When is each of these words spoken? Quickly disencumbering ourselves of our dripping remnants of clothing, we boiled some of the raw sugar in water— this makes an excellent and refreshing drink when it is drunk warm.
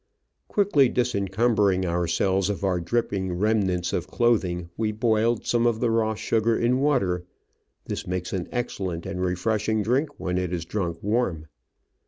Quickly 0.47 0.89
disencumbering 0.89 1.85
ourselves 1.85 2.49
of 2.49 2.63
our 2.63 2.79
dripping 2.79 3.33
remnants 3.37 3.93
of 3.93 4.07
clothing, 4.07 4.71
we 4.75 4.91
boiled 4.91 5.45
some 5.45 5.67
of 5.67 5.79
the 5.79 5.91
raw 5.91 6.15
sugar 6.15 6.57
in 6.57 6.79
water— 6.79 7.23
this 7.85 8.07
makes 8.07 8.33
an 8.33 8.47
excellent 8.51 9.05
and 9.05 9.21
refreshing 9.21 9.83
drink 9.83 10.19
when 10.19 10.39
it 10.39 10.51
is 10.53 10.65
drunk 10.65 10.97
warm. 11.03 11.45